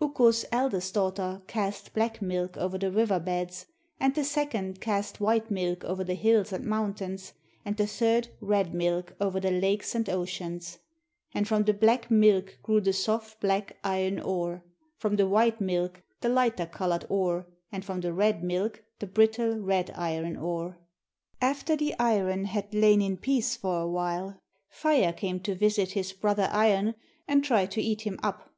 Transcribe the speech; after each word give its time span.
Ukko's 0.00 0.44
eldest 0.50 0.94
daughter 0.94 1.42
cast 1.46 1.94
black 1.94 2.20
milk 2.20 2.56
over 2.56 2.76
the 2.76 2.90
river 2.90 3.20
beds, 3.20 3.66
and 4.00 4.16
the 4.16 4.24
second 4.24 4.80
cast 4.80 5.20
white 5.20 5.48
milk 5.48 5.84
over 5.84 6.02
the 6.02 6.16
hills 6.16 6.52
and 6.52 6.64
mountains, 6.66 7.34
and 7.64 7.76
the 7.76 7.86
third 7.86 8.26
red 8.40 8.74
milk 8.74 9.14
over 9.20 9.38
the 9.38 9.52
lakes 9.52 9.94
and 9.94 10.08
oceans; 10.10 10.80
and 11.32 11.46
from 11.46 11.62
the 11.62 11.72
black 11.72 12.10
milk 12.10 12.58
grew 12.64 12.80
the 12.80 12.92
soft 12.92 13.38
black 13.38 13.76
iron 13.84 14.18
ore; 14.18 14.64
from 14.96 15.14
the 15.14 15.28
white 15.28 15.60
milk 15.60 16.02
the 16.20 16.28
lighter 16.28 16.66
coloured 16.66 17.06
ore; 17.08 17.46
and 17.70 17.84
from 17.84 18.00
the 18.00 18.12
red 18.12 18.42
milk 18.42 18.82
the 18.98 19.06
brittle 19.06 19.56
red 19.56 19.92
iron 19.94 20.36
ore. 20.36 20.78
After 21.40 21.76
the 21.76 21.94
iron 22.00 22.46
had 22.46 22.74
lain 22.74 23.00
in 23.00 23.18
peace 23.18 23.54
for 23.54 23.82
a 23.82 23.88
while, 23.88 24.40
Fire 24.68 25.12
came 25.12 25.38
to 25.44 25.54
visit 25.54 25.92
his 25.92 26.12
brother 26.12 26.48
Iron 26.50 26.96
and 27.28 27.44
tried 27.44 27.70
to 27.70 27.80
eat 27.80 28.00
him 28.00 28.18
up. 28.20 28.52